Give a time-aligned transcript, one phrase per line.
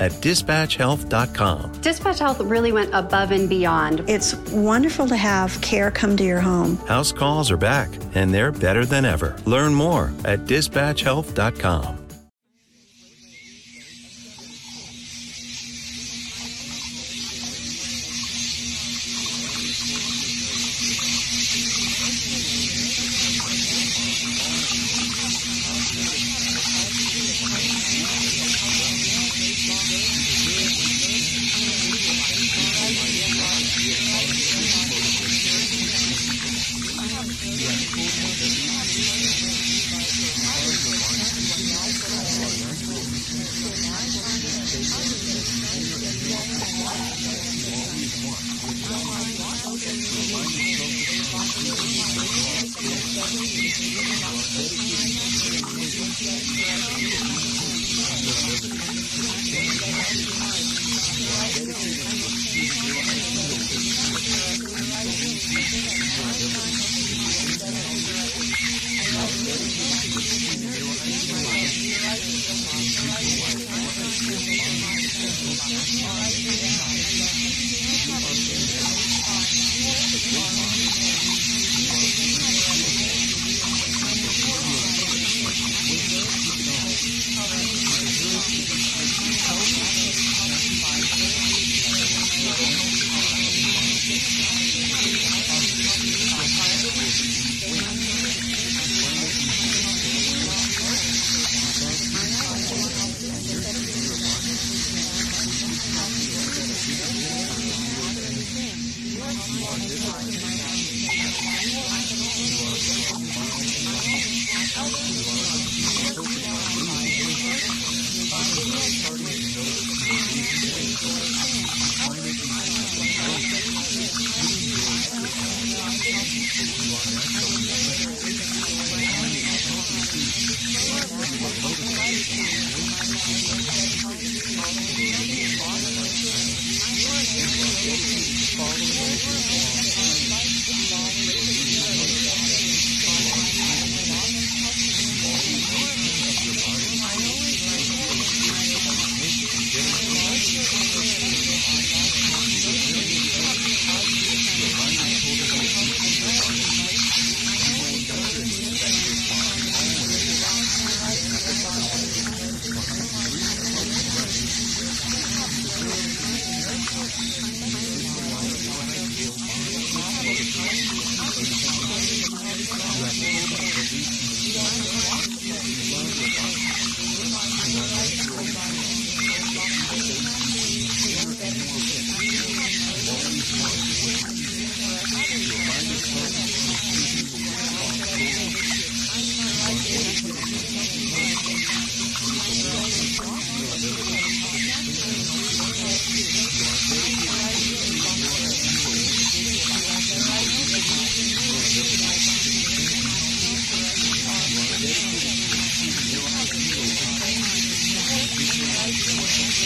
[0.00, 1.72] at dispatchhealth.com.
[1.80, 4.04] Dispatch Health really went above and beyond.
[4.08, 6.76] It's wonderful to have care come to your home.
[6.86, 9.36] House calls are back, and they're better than ever.
[9.44, 12.07] Learn more at dispatchhealth.com.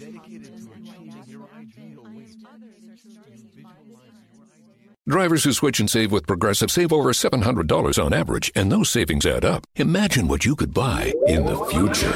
[0.00, 0.70] dedicated to.
[2.50, 4.79] Others are struggling to visualize your ideal.
[5.10, 9.26] Drivers who switch and save with Progressive save over $700 on average, and those savings
[9.26, 9.66] add up.
[9.74, 12.12] Imagine what you could buy in the future.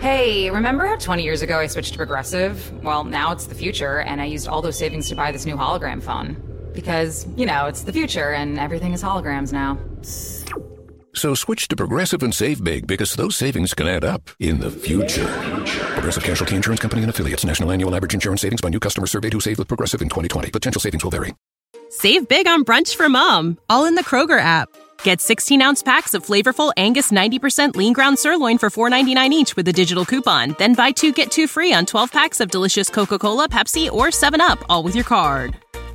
[0.00, 2.72] Hey, remember how 20 years ago I switched to Progressive?
[2.84, 5.56] Well, now it's the future, and I used all those savings to buy this new
[5.56, 6.36] hologram phone.
[6.74, 9.78] Because, you know, it's the future, and everything is holograms now.
[11.14, 14.70] So switch to Progressive and save big because those savings can add up in the
[14.70, 15.26] future.
[15.92, 17.44] Progressive Casualty Insurance Company and affiliates.
[17.44, 20.50] National annual average insurance savings by new customers surveyed who saved with Progressive in 2020.
[20.50, 21.34] Potential savings will vary.
[21.90, 24.70] Save big on brunch for mom, all in the Kroger app.
[25.02, 29.68] Get 16 ounce packs of flavorful Angus 90% lean ground sirloin for $4.99 each with
[29.68, 30.54] a digital coupon.
[30.58, 34.06] Then buy two get two free on 12 packs of delicious Coca Cola, Pepsi, or
[34.06, 35.56] 7UP, all with your card.